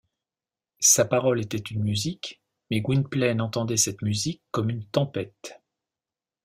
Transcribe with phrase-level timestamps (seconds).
[0.79, 5.61] Sa parole était une musique, mais Gwynplaine entendait cette musique comme une tempête.